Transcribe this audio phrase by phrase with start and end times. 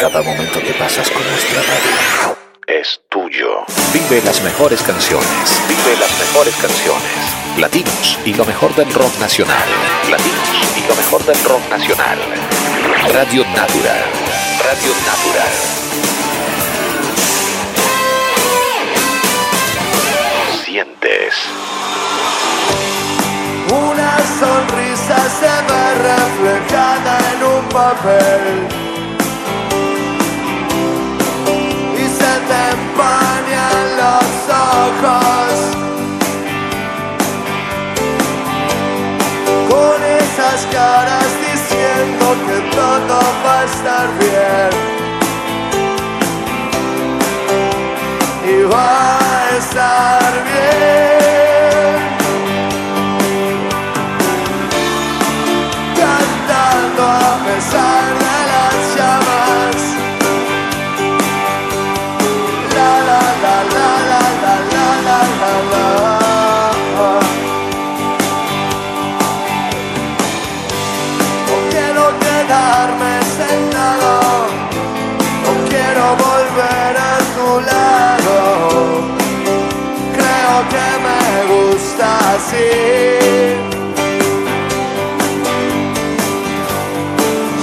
[0.00, 3.66] Cada momento que pasas con nuestra radio es tuyo.
[3.92, 5.62] Vive las mejores canciones.
[5.68, 7.12] Vive las mejores canciones.
[7.58, 9.68] Latinos y lo mejor del rock nacional.
[10.10, 12.18] Latinos y lo mejor del rock nacional.
[13.12, 14.04] Radio Natural.
[14.64, 15.52] Radio Natural.
[20.64, 21.34] Sientes.
[23.70, 28.29] Una sonrisa se ve reflejada en un papel.
[39.70, 44.70] Con esas caras diciendo que todo va a estar bien.
[48.52, 50.70] Y va a estar bien.
[56.00, 57.99] cantando a pesar
[80.16, 82.70] Creo que me gusta así.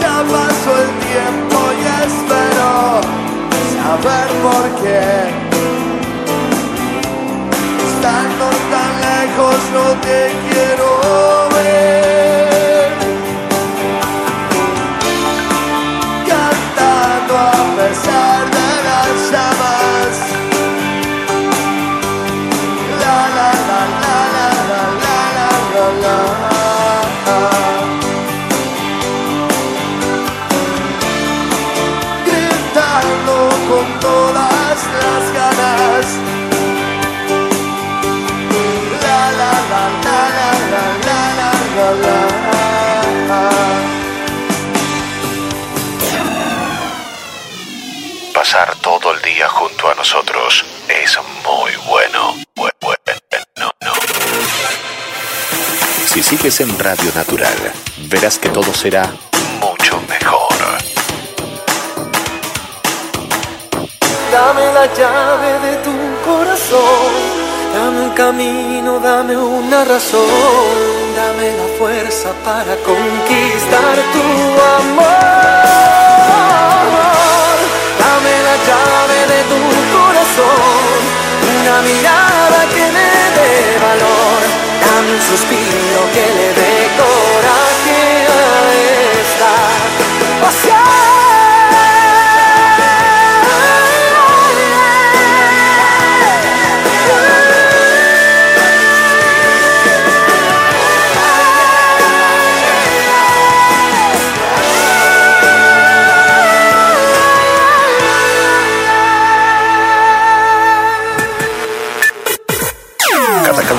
[0.00, 2.72] Ya pasó el tiempo y espero
[3.74, 5.06] saber por qué.
[7.88, 11.01] Estando tan lejos no te quiero
[48.42, 51.16] Pasar todo el día junto a nosotros es
[51.46, 52.34] muy bueno.
[52.56, 53.92] Bu- Bueno, no.
[56.08, 57.54] Si sigues en Radio Natural,
[58.08, 59.12] verás que todo será
[59.60, 60.48] mucho mejor.
[64.32, 65.94] Dame la llave de tu
[66.24, 67.12] corazón,
[67.72, 70.26] dame un camino, dame una razón,
[71.14, 76.51] dame la fuerza para conquistar tu amor.
[78.52, 79.60] La llave de tu
[79.96, 81.00] corazón,
[81.62, 84.40] una mirada que me dé valor,
[84.84, 85.91] dame un suspiro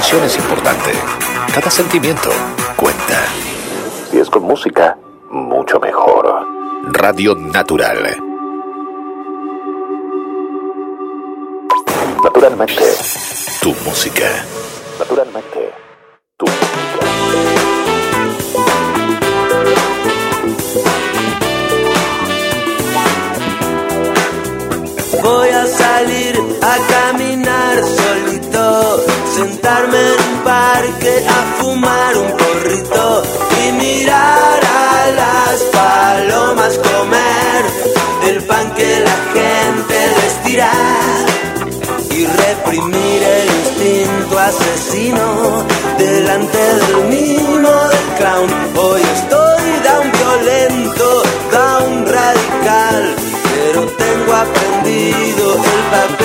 [0.04, 0.92] canción es importante.
[1.54, 2.30] Cada sentimiento
[2.76, 3.24] cuenta.
[4.12, 4.98] Si es con música,
[5.32, 6.46] mucho mejor.
[6.92, 8.18] Radio Natural.
[12.22, 12.84] Naturalmente.
[13.62, 14.26] Tu música.
[15.00, 15.74] Naturalmente.
[16.36, 16.46] Tu
[29.34, 33.24] sentarme en un parque a fumar un porrito
[33.66, 37.64] y mirar a las palomas comer
[38.30, 40.72] el pan que la gente les tira
[42.12, 45.66] y reprimir el instinto asesino
[45.98, 48.50] delante del mimo del clown.
[48.78, 53.16] Hoy estoy down violento, down radical,
[53.52, 56.23] pero tengo aprendido el papel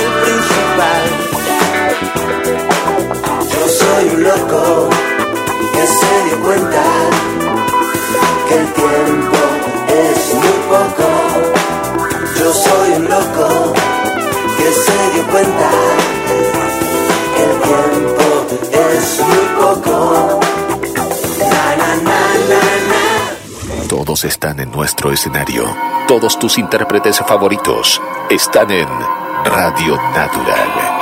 [15.39, 15.79] el tiempo
[18.73, 20.41] es muy poco.
[23.89, 25.65] Todos están en nuestro escenario.
[26.07, 28.01] Todos tus intérpretes favoritos
[28.31, 28.89] están en
[29.45, 30.98] Radio Natural.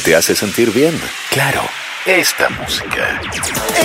[0.00, 1.00] Te hace sentir bien.
[1.30, 1.62] Claro,
[2.06, 3.20] esta música.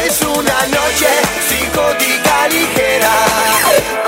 [0.06, 1.08] Es una noche
[1.48, 4.05] psicótica ligera.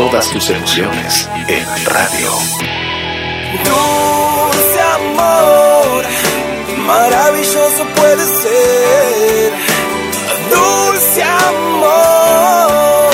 [0.00, 2.30] Todas tus emociones en radio.
[3.68, 6.04] Dulce amor,
[6.86, 9.52] maravilloso puede ser.
[10.48, 13.10] Dulce amor,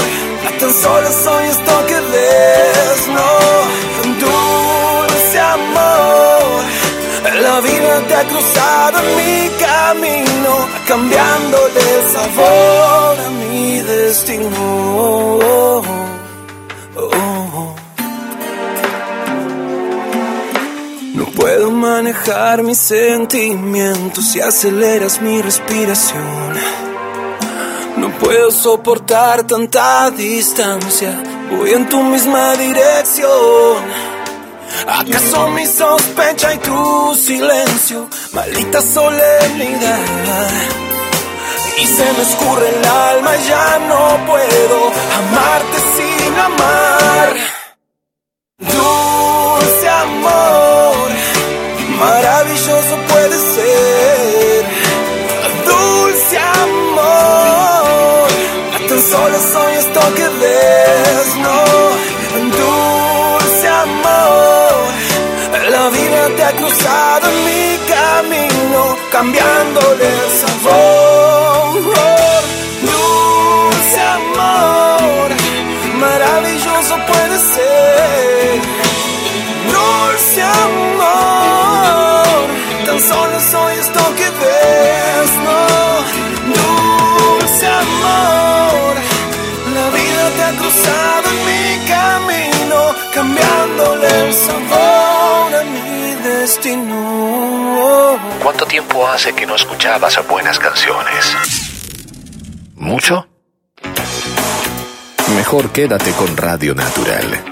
[0.61, 3.32] tan solo soy esto que ves, no.
[4.21, 6.62] Dulce amor,
[7.43, 15.66] la vida te ha cruzado en mi camino, cambiándole el sabor a mi destino.
[22.06, 26.53] Manejar mis sentimientos si aceleras mi respiración.
[27.97, 31.20] No puedo soportar tanta distancia,
[31.50, 33.82] voy en tu misma dirección.
[34.87, 39.99] ¿Acaso mi sospecha y tu silencio, maldita solemnidad?
[41.76, 47.45] Y se me escurre el alma y ya no puedo amarte sin amar.
[98.67, 101.37] ¿Cuánto tiempo hace que no escuchabas buenas canciones?
[102.75, 103.29] ¿Mucho?
[105.37, 107.45] Mejor quédate con Radio Natural.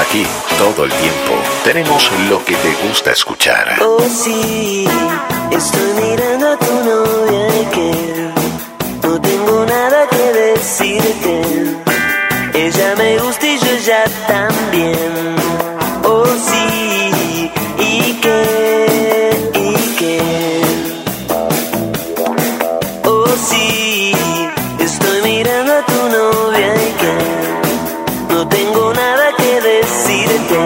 [0.00, 3.76] Aquí, todo el tiempo, tenemos lo que te gusta escuchar.
[3.82, 4.88] Oh sí,
[5.50, 8.32] estoy mirando a tu novia y que
[9.06, 11.11] no tengo nada que decirte.
[14.26, 15.36] También.
[16.04, 20.62] Oh sí, y que, y que.
[23.04, 24.12] Oh sí,
[24.78, 30.60] estoy mirando a tu novia y que no tengo nada que decirte.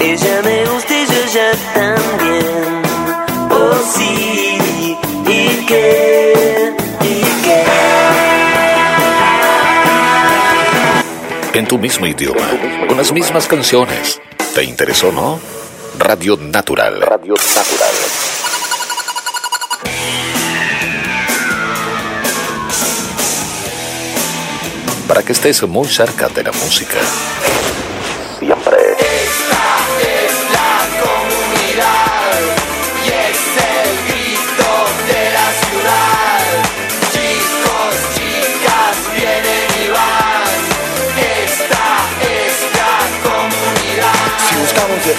[0.00, 2.82] Ella me gusta y yo ya también.
[3.50, 4.96] Oh sí,
[5.26, 6.11] y que,
[11.72, 12.46] tu mismo idioma,
[12.86, 14.20] con las mismas canciones.
[14.54, 15.40] ¿Te interesó, no?
[15.98, 17.00] Radio Natural.
[17.00, 17.94] Radio Natural.
[25.08, 26.98] Para que estés muy cerca de la música.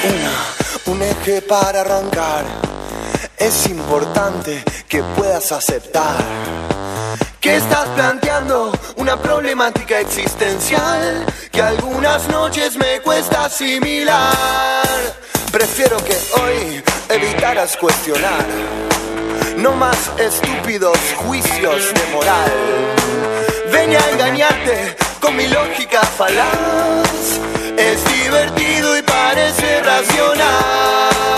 [0.03, 2.45] Una, un eje para arrancar,
[3.37, 6.23] es importante que puedas aceptar
[7.43, 14.87] que estás planteando una problemática existencial que algunas noches me cuesta asimilar.
[15.51, 18.45] Prefiero que hoy evitaras cuestionar,
[19.57, 22.51] no más estúpidos juicios de moral.
[23.73, 27.39] Ven a engañarte con mi lógica falaz.
[27.77, 31.32] Es divertido y parece racional.